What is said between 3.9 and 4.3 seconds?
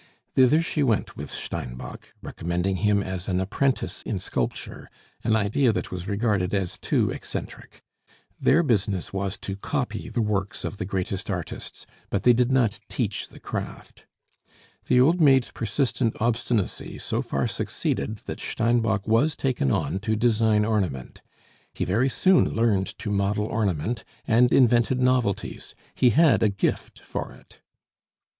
in